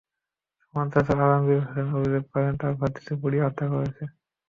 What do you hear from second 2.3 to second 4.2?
করেন, তাঁর ভাতিজিকে পুড়িয়ে হত্যা করা হয়েছে।